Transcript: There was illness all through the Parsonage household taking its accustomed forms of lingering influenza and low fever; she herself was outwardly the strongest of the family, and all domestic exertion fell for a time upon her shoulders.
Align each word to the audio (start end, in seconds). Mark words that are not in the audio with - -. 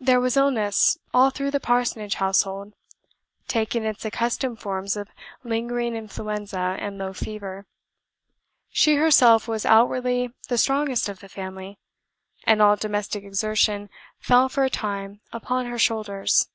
There 0.00 0.18
was 0.18 0.36
illness 0.36 0.98
all 1.14 1.30
through 1.30 1.52
the 1.52 1.60
Parsonage 1.60 2.14
household 2.16 2.74
taking 3.46 3.84
its 3.84 4.04
accustomed 4.04 4.58
forms 4.58 4.96
of 4.96 5.06
lingering 5.44 5.94
influenza 5.94 6.76
and 6.80 6.98
low 6.98 7.12
fever; 7.12 7.64
she 8.70 8.96
herself 8.96 9.46
was 9.46 9.64
outwardly 9.64 10.30
the 10.48 10.58
strongest 10.58 11.08
of 11.08 11.20
the 11.20 11.28
family, 11.28 11.78
and 12.42 12.60
all 12.60 12.74
domestic 12.74 13.22
exertion 13.22 13.88
fell 14.18 14.48
for 14.48 14.64
a 14.64 14.68
time 14.68 15.20
upon 15.32 15.66
her 15.66 15.78
shoulders. 15.78 16.48